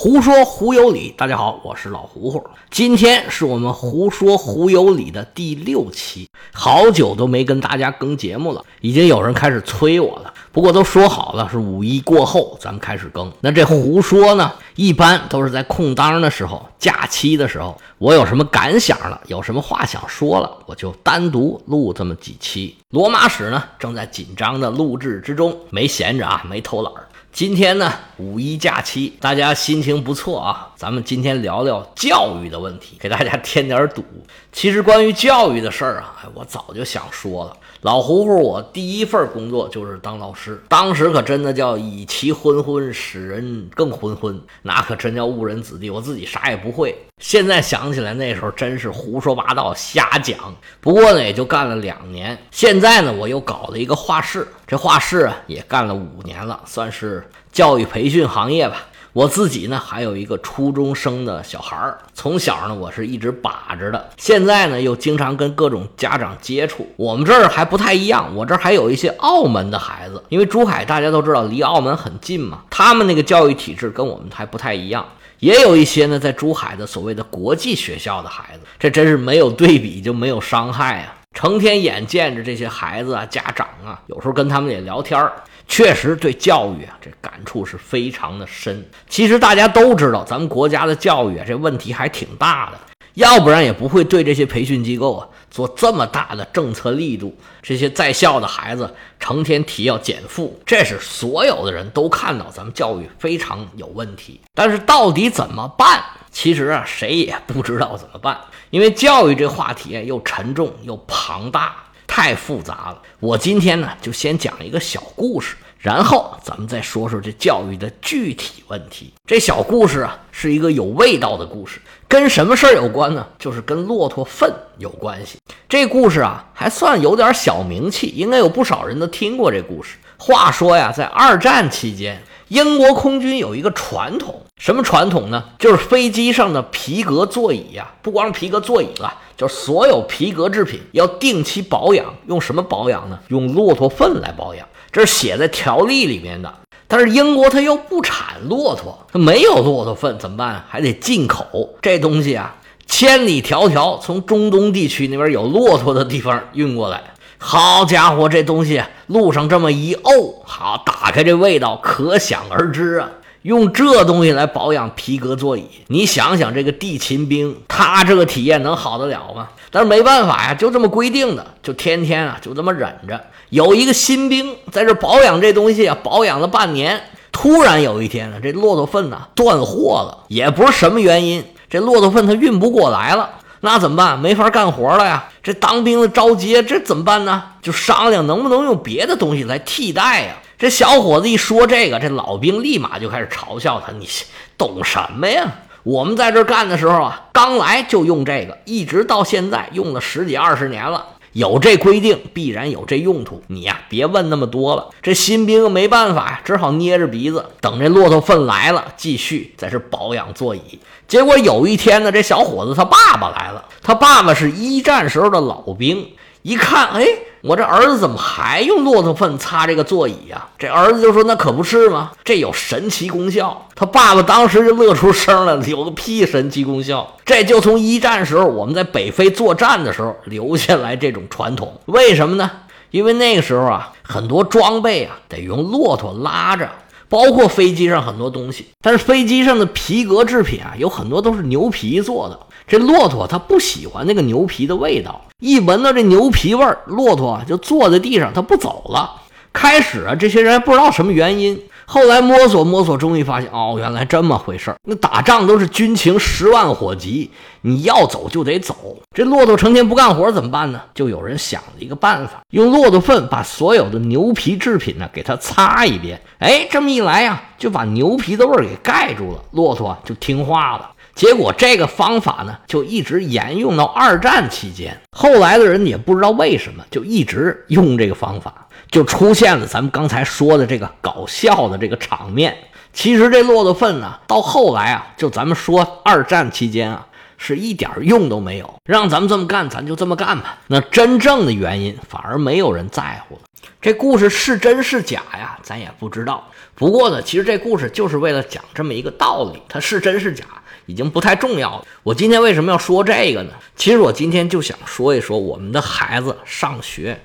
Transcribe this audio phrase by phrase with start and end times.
[0.00, 2.40] 胡说胡有理，大家好，我是老胡胡。
[2.70, 10.32] 今天是我们胡说胡有理的第六期，好久都没跟大家更节目了，已经有人开始催我了。
[10.52, 13.32] 不过都说好了，是五一过后咱们开始更。
[13.40, 22.76] 那这胡说呢，一般都是在空档的时候、假期的时候，我有什么感想了，有什么话想说了，我就单独录这么几期。
[22.90, 27.07] 罗马史呢，正在紧张的录制之中，没闲着啊，没偷懒儿。
[27.30, 30.72] 今天呢，五一假期，大家心情不错啊。
[30.78, 34.04] 咱们今天聊聊教育的问题，给大家添点堵。
[34.52, 37.56] 其实关于教育的事儿啊，我早就想说了。
[37.80, 45.90] 老胡胡，我第一份工作就是当老师，当时可真的叫以其昏昏，使人更昏昏，那可真叫误人子弟。
[45.90, 46.96] 我自己啥也不会。
[47.20, 50.38] 现在想起来，那时候真是胡说八道、瞎讲。
[50.80, 52.38] 不过呢，也就干了两年。
[52.52, 58.86] 现在呢，我又搞了一个画室，这画室啊也干了五年了，算是教育培训行业吧。
[59.12, 64.10] 我自己呢，还有一个初中生的小孩儿，从小呢，我是一直把着的。
[64.16, 66.86] 现在呢，又经常跟各种家长接触。
[66.96, 75.04] 我们这儿还不太一样，我这儿还有一些澳门的孩子，因为珠海大家都知道离澳门很近嘛，他们那个教育体制跟我们还不太一样。
[75.40, 81.14] 也有一些呢，在珠海的所谓的国际学校的孩子，这真是没有对比就没有伤害啊！
[81.34, 85.32] 成天眼见着这些孩子啊，家长啊，有时候跟他们也聊天儿。
[85.68, 88.82] 确实对教育啊，这感触是非常的深。
[89.06, 92.78] 其实大家都知道，咱们国家的教育啊，这问题还挺大的，
[93.14, 97.36] 要不然也不会对这些培训机构啊做这么大的政策力度。
[97.60, 104.40] 这些在校的孩子成天提要减负，这是所有的人都看到咱们教育非常有问题。
[104.54, 106.02] 但是到底怎么办？
[106.40, 108.38] 其实啊，谁也不知道怎么办，
[108.70, 111.74] 因为教育这话题又沉重又庞大。
[112.06, 119.12] 太复杂了，我今天呢就先讲一个小故事，然后咱们再说说这教育的具体问题。
[119.26, 123.26] 这小故事啊是一个有味道的故事，跟什么事儿有关呢？
[123.36, 125.38] 就是跟骆驼粪有关系。
[125.68, 129.96] 这故事啊还算有点小名气，应该有不少人都听过这故事。
[130.16, 135.44] 话说呀，在二战期间，英国空军有一个传统，什么传统呢？
[135.58, 139.14] 就是飞机上的皮革座椅呀，不光是皮革座椅了。
[139.36, 143.18] 就是所有皮革制品要定期保养，用什么保养呢？
[143.28, 146.52] 用骆驼粪来保养，这是写在条例里面的。
[146.86, 150.64] 但是英国它又不产骆驼，它没有骆驼粪怎么办？
[150.68, 157.04] 还得进口这东西啊，千里迢迢从中东地区那边有骆驼的地方运过来。
[157.38, 163.08] 好家伙，这东西路上这么一沤，好打开这味道可想而知啊。
[163.42, 169.48] 用这东西来保养皮革座椅，你想想这个地勤兵，他这个体验能好得了吗？
[169.70, 173.18] 但是没办法呀，就这么规定的，就天天啊就这么忍着。
[173.50, 177.00] 有一个新兵在这保养这东西啊，保养了半年，
[177.30, 184.18] 突然有一天呢，这骆驼粪呢断货了，也不是什么原因，这骆驼粪它运不过来了，那怎么办？
[184.18, 185.28] 没法干活了呀。
[185.42, 187.42] 这当兵的着急，这怎么办呢？
[187.60, 190.34] 就商量能不能用别的东西来替代呀。
[190.58, 194.08] 这小伙子一说这个，这老兵立马就开始嘲笑他：“你
[194.56, 195.46] 懂什么呀？
[195.84, 201.04] 我们在这干的时候啊，刚来就用这个，一直到现在用了十几二十年了。
[201.32, 203.42] 有这规定，必然有这用途。
[203.48, 204.88] 你呀，别问那么多了。
[205.02, 210.78] 这新兵没办法呀，只好捏着鼻子等这骆驼粪来了，继续在这保养座椅。
[211.06, 216.10] 结果有一天呢，这小伙子他爸爸来了，他爸爸是一战时候的老兵。
[216.42, 217.04] 一看，哎，
[217.40, 220.48] 我这儿子怎么还用骆驼粪擦这个座椅呀？
[220.58, 222.10] 这儿子就说：“那可不是吗？
[222.24, 227.16] 这有神奇功效。”他爸爸当时就乐出声了：“有个屁神奇功效！
[227.24, 231.80] 这就从一战时候我们在北非作战的时候留下来这种传统。
[231.86, 232.50] 为什么呢？
[232.90, 236.68] 因为那个时候啊，很多装备啊得用骆驼拉着，
[237.08, 238.66] 包括飞机上很多东西。
[238.80, 242.38] 但是飞机上的皮革制品啊，有很多都是牛皮做的。
[242.66, 245.24] 这骆驼它不喜欢那个牛皮的味道。
[245.40, 249.22] 一闻到这牛皮味儿，骆驼就坐在地上，它不走了。
[249.52, 251.58] 开始啊，这些人还不知道什么原因，
[251.90, 254.76] 后来摸索摸索，终于发现，哦，原来这么回事儿。
[254.86, 257.30] 那打仗都是军情十万火急，
[257.62, 258.98] 你要走就得走。
[259.16, 260.82] 这骆驼成天不干活怎么办呢？
[260.92, 266.20] 就有人想了一个办法，用骆驼粪把所有的牛皮制品呢给它擦一遍。
[266.40, 270.90] 哎，这么一来呀，就把牛皮的味儿给盖住了，骆驼就听话了。
[271.14, 274.94] 结果这个方法呢，就一直沿用到二战期间。
[275.10, 282.56] 后来的人也不知道为什么，就一直用这个方法，就出现了咱们刚才说的这个搞笑的这个场面。
[282.92, 287.06] 其实这骆驼粪呢，到后来啊，就咱们说二战期间啊，
[287.36, 288.74] 是一点用都没有。
[288.84, 290.58] 让咱们这么干，咱就这么干吧。
[290.66, 293.42] 那真正的原因反而没有人在乎了。
[293.80, 296.48] 这故事是真是假呀，咱也不知道。
[296.74, 300.44] 不过呢，其实这故事就是为了讲这么一个道理，它是真是假
[300.86, 301.84] 已经不太重要了。
[302.02, 303.52] 我今天为什么要说这个呢？
[303.76, 307.20] 其实我今天就想说一说我们的孩子上学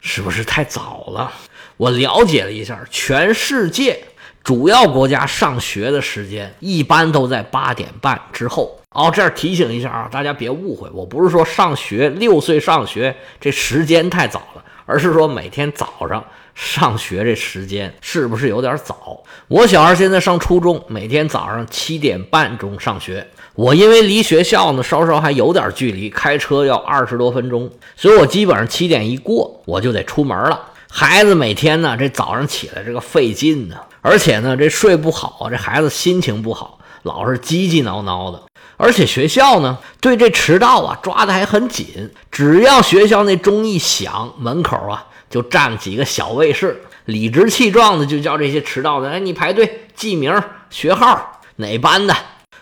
[0.00, 1.32] 是不是太早了。
[1.76, 4.02] 我了解了一下，全世界
[4.42, 8.80] 主要国家上学的时间一般都在八点半之后。
[8.90, 16.24] 哦，这儿提醒一下啊，大家别误会，我不是说上学六岁上学这时间太早了，而是说每天早上
[16.54, 19.22] 上学这时间是不是有点早？
[19.46, 23.24] 我小孩现在上初中，每天早上七点半钟上学。
[23.58, 30.66] 我因为离学校呢稍稍还有点距离，开车要二十多分钟，所以我基本上七点一过我就得出门了。
[30.88, 38.40] 孩子每天呢，这早上起来这个费劲呢，而且呢，这睡不好，这孩子心情不好，老是叽叽挠挠的。
[38.76, 50.40] 而且学校呢，对这迟到啊抓的还很紧，只要学校那钟一响，门口啊就站几个小卫士，理直气壮的就叫这些迟到的，哎，你排队记名、
[50.70, 52.14] 学号，哪班的？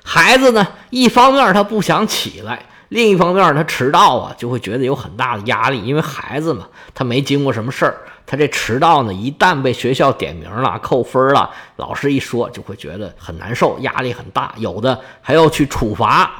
[0.08, 2.62] 孩子呢，一方面他不想起来。
[2.91, 6.64] 另一方面，他迟到啊，就会觉得有很大的压力，因为孩子嘛，
[6.94, 16.31] 他没经过什么事儿，他这迟到呢，一旦被学校点名了、扣分了，老师一说，就会觉得很难受，压力很大，有的还要去处罚，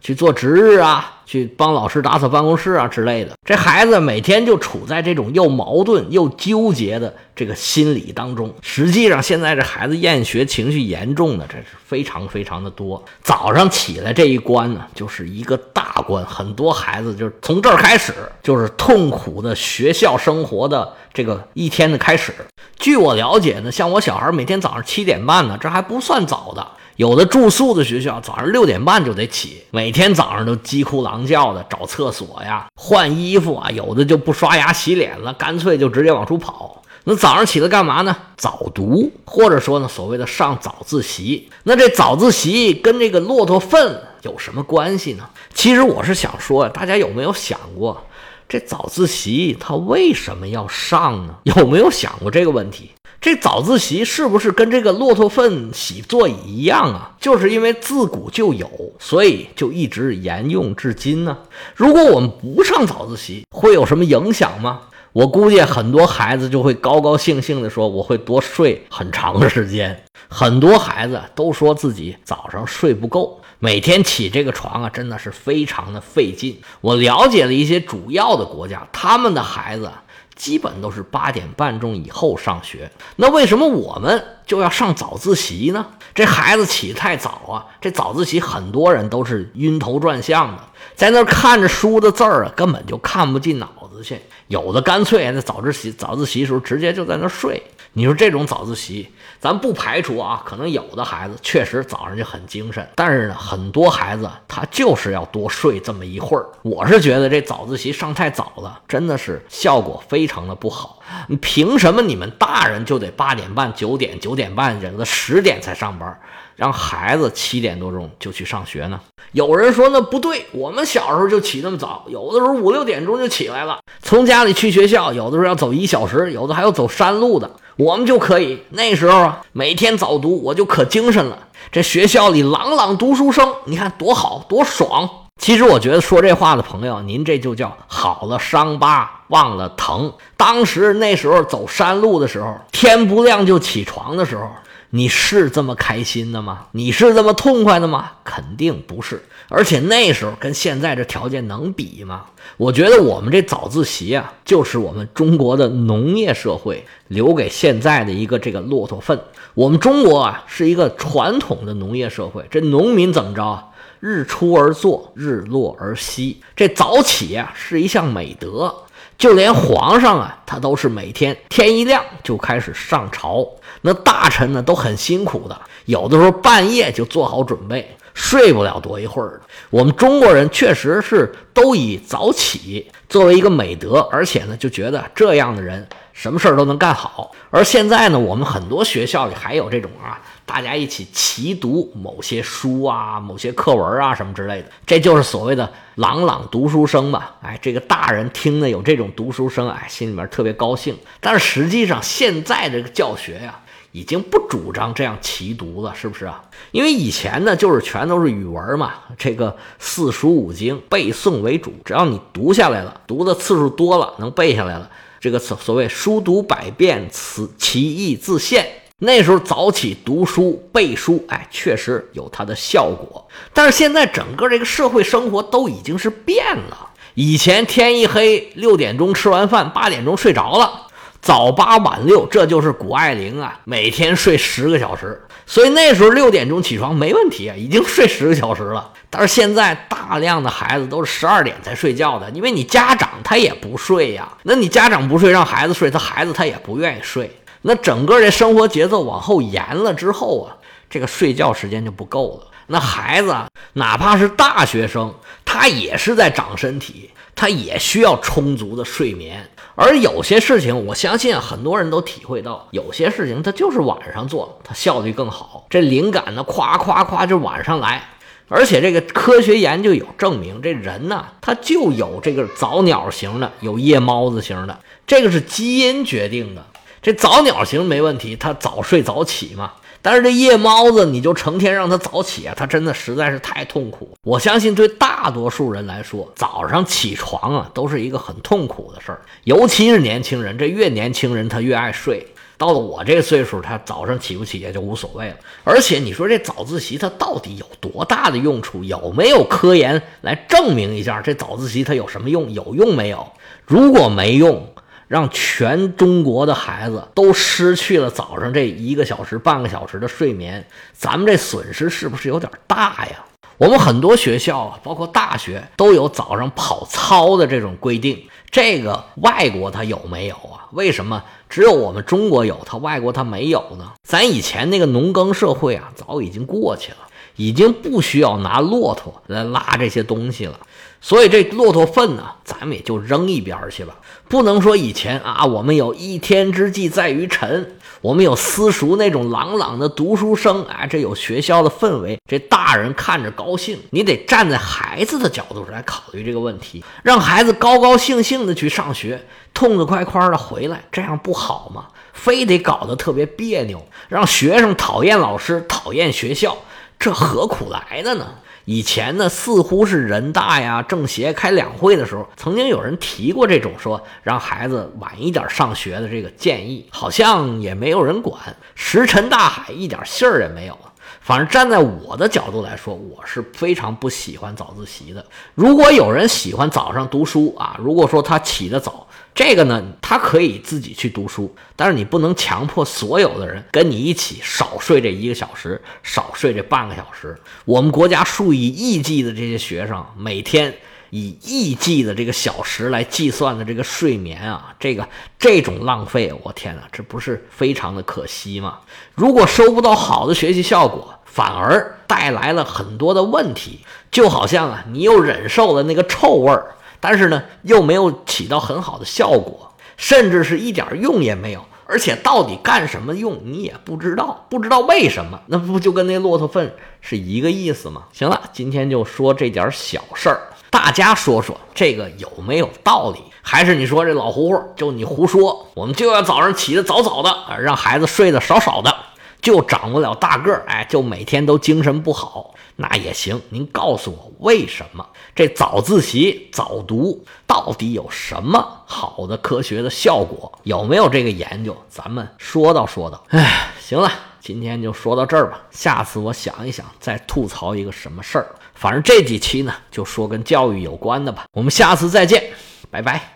[0.00, 1.14] 去做值日啊。
[1.28, 8.50] 去帮老师打扫办公室啊之类的，这孩子每天就处在这种又矛盾又纠结的这个心理当中。
[8.62, 13.04] 实际上，现在这孩子厌学情绪严重的，这是非常非常的多。
[13.20, 22.32] 早上起来这一关呢，就是一个大关，很多孩子就是从这儿开始，就是痛苦的学校生活的这个一天的开始。
[22.78, 26.66] 据我了解呢，像我小孩每天早上七点半呢，这还不算早的。
[26.98, 36.82] 有的住宿的学校早上六点半就得起，每天早上都鸡哭狼叫的找厕所呀、换衣服啊，有的就不刷牙洗脸了，干脆就直接往出跑。
[37.04, 38.16] 那早上起来干嘛呢？
[38.36, 41.48] 早读，或者说呢，所谓的上早自习。
[41.62, 45.30] 那这早自习跟这个骆驼粪有什么关系呢？
[45.54, 48.04] 其实我是想说，大家有没有想过，
[48.48, 51.36] 这早自习它为什么要上呢？
[51.44, 52.90] 有没有想过这个问题？
[53.20, 57.16] 这早自习是不是跟这个骆驼粪洗座椅一样啊？
[57.20, 58.70] 就是因为自古就有，
[59.00, 61.36] 所以就一直沿用至今呢？
[61.74, 64.82] 如果我们不上早自习，会有什么影响吗？
[65.12, 76.60] 我估计很多孩子就会高高兴兴地说：“我会多睡很长时间。”很多孩子都说自己早上睡不够，每天起这个床啊，真的是非常的费劲。
[76.80, 79.90] 我了解了一些主要的国家，他们的孩子。
[80.38, 85.84] 基本都是八点半钟以后上学，那为什么我们就要上早自习呢？
[86.14, 87.66] 这孩子起太早啊！
[87.80, 90.62] 这早自习很多人都是晕头转向的，
[90.94, 94.20] 在那看着书的字儿啊，根本就看不进脑子去。
[94.46, 97.62] 有的干脆在早自习早自习时候直接就在那睡。
[97.98, 99.08] 你说这种早自习，
[99.40, 106.46] 咱不排除啊，可能有的孩子确实早上就很精神，但是呢，很多孩子他就是要多睡这么一会儿。
[106.62, 111.00] 我是觉得这早自习上太早了，真的是效果非常的不好。
[111.40, 116.16] 凭什么你们大人就得八点半、九点、九点半，忍到十点才上班，
[116.54, 119.00] 让孩子七点多钟就去上学呢？
[119.32, 127.50] 有人说那不对，我们小时候就起那么早，有的时候五六点钟就起来了，从家里去学校，有的时候要走一小时，有的还要走山路的。
[127.78, 131.38] 我们就可以那时候啊，每天早读，我就可精神了。
[131.70, 135.08] 这学校里朗朗读书声，你看多好多爽。
[135.40, 140.12] 其实我觉得说这话的朋友，您这就叫好了伤疤忘了疼。
[140.36, 144.50] 当时那时候走山路的时候，天不亮就起床的时候。
[144.90, 146.66] 你是这么开心的吗？
[146.72, 148.12] 你是这么痛快的吗？
[148.24, 149.22] 肯定不是。
[149.50, 152.26] 而且那时候跟现在这条件能比吗？
[152.56, 159.20] 我觉得我们这早自习啊，就是我们中国的农业社会留给现在的一个这个骆驼粪。
[159.54, 163.64] 我们中国啊是一个传统的农业社会，这农民怎么着？
[164.00, 166.40] 日出而作，日落而息。
[166.54, 168.74] 这早起啊是一项美德。
[169.16, 173.46] 就连皇上啊，他都是每天天一亮就开始上朝。
[173.80, 179.40] 那大臣呢都很辛苦的，有的时候半夜就做好准备，睡不了多一会儿。
[179.70, 187.30] 我们中国人确实是都以早起作为一个美德，而且呢就觉得这样的人什么事儿都能干好。
[187.50, 197.36] 而现在呢，我们很多学校里还有这种啊，大家一起齐读某些书啊、某些课文啊什么之类的，这就是所谓的朗朗读书声吧。
[197.42, 200.96] 哎，这个大人听的有这种读书声，哎，心里面特别高兴。
[201.20, 203.60] 但是实际上现在这个教学呀。
[203.90, 206.44] 已经不主张这样齐读了，是不是啊？
[206.72, 218.68] 因为以前呢，就是全都是语文嘛，这个四书五经背诵为主，只要你读下来了，读的次数多了，能背下来了，这个所所谓书读百遍，此其义自现。
[219.00, 223.28] 那时候早起读书背书，哎，确实有它的效果。
[223.54, 226.90] 但是现在整个这个社会生活都已经是变了。
[227.14, 230.88] 以前天一黑六点钟吃完饭，八点钟睡着了，
[231.20, 235.22] 早八晚六，这就是谷爱凌啊，每天睡十个小时。
[235.46, 238.92] 所以那时候六点钟起床没问题啊，已经睡十个小时了。
[239.10, 244.28] 但是现在大量的孩子都是十二点才睡觉的，因为你家长他也不睡呀。
[244.42, 247.30] 那你家长不睡，让孩子睡，他孩子他也不愿意睡。
[247.68, 250.56] 那整个这生活节奏往后延了之后啊，
[250.88, 252.46] 这个睡觉时间就不够了。
[252.68, 253.36] 那孩子
[253.74, 259.50] 哪怕是大学生，他也是在长身体，他也需要充足的睡眠。
[259.74, 265.66] 而有些事情，我相信很多人都体会到，有些事情他就是晚上做，他效率更好。
[265.68, 268.02] 这灵感呢，夸夸夸就晚上来。
[268.48, 276.64] 而且这个科学研究有证明，这人呢，他就有这个早鸟型的，有夜猫子型的，这个是基因决定的。
[277.00, 279.72] 这早鸟型没问题，他早睡早起嘛。
[280.00, 284.08] 但是这夜猫子，你就成天让他早起啊，他真的实在是太痛苦。
[284.22, 289.20] 我相信对大多数人来说，早上起床啊，都是一个很痛苦的事儿。
[289.42, 292.24] 尤其是年轻人，这越年轻人他越爱睡。
[292.56, 295.36] 到了我这岁数，他早上起不起也就无所谓了。
[295.64, 298.82] 而且你说这早自习它到底有多大的用处？
[298.84, 302.52] 有没有科研来证明一下这早自习它有什么用？
[302.52, 303.26] 有用没有？
[303.66, 304.68] 如果没用。
[305.08, 313.24] 让全中国的孩子都失去了早上这一个小时、半个小时的睡眠，咱们这损失是不是有点大呀？
[313.56, 318.22] 我们很多学校啊，包括大学，都有早上跑操的这种规定。
[318.50, 320.68] 这个外国它有没有啊？
[320.72, 323.94] 为什么只有我们中国有，它外国它没有呢？
[324.04, 326.98] 咱以前那个农耕社会啊，早已经过去了，
[327.38, 330.60] 已经不需要拿骆驼来拉这些东西了。
[331.00, 333.96] 所以这骆驼粪呢，咱们也就扔一边去吧。
[334.28, 343.78] 不能说以前啊，我们有一天之计在于晨，我们有私塾那种朗朗的读书声，哎，这有学校的氛围，这大人看着高兴。
[343.90, 351.86] 你得站在孩子的角度上来考虑这个问题，让孩子高高兴兴的去上学，痛痛快快的回来，这样不好吗？
[352.12, 356.58] 非得搞得特别别扭，让学生讨厌老师，讨厌学校，
[356.98, 358.26] 这何苦来的呢？
[358.64, 368.38] 以前呢，似乎是人大呀、政协开两会的时候，曾经有人提过这种说让孩子晚一点上学的这个建议，好像也没有人管，
[368.74, 370.76] 石沉大海，一点信儿也没有。
[371.20, 375.24] 反正站在我的角度来说，我是非常不喜欢早自习的。
[375.54, 379.06] 如果有人喜欢早上读书啊，如果说他起得早。
[379.38, 387.38] 这个呢，他可以自己去读书，但是你不能强迫所有的人跟你一起少睡这一个小时，少睡这半个小时。
[387.64, 390.74] 我们国家数以亿计的这些学生，每天
[391.10, 398.80] 以亿计的这个小时来计算的这个睡眠啊，这个这种浪费，我天哪，这不是非常的可惜吗？
[399.14, 406.74] 如果收不到好的学习效果，反而带来了很多的问题，就好像啊，你又忍受了那个臭味儿。
[407.00, 418.02] 但是呢，又没有起到很好的效果，甚至是一点用也没有，而且到底干什么用你也不知道，不知道为什么，那不就跟那骆驼粪是一个意思吗？
[418.12, 420.40] 行了，今天就说这点小事儿，
[420.70, 423.20] 大家说说这个有没有道理？
[423.42, 425.66] 还是你说这老胡胡就你胡说？
[425.74, 428.94] 我们就要早上起得早早的，让孩子睡得少少的，
[429.40, 432.54] 就长不了大个儿，哎，就每天都精神不好。
[432.80, 435.04] 那也行，您告诉我为什么
[435.34, 440.56] 这早自习早读到底有什么好的科学的效果？
[440.62, 441.76] 有没有这个研究？
[441.88, 443.20] 咱们说道说道。
[443.30, 444.08] 哎，行了，
[444.40, 445.60] 今天就说到这儿吧。
[445.72, 448.46] 下次我想一想，再吐槽一个什么事儿。
[448.74, 451.46] 反正这几期呢，就说跟教育有关的吧。
[451.50, 452.52] 我们下次再见，
[452.92, 453.34] 拜拜。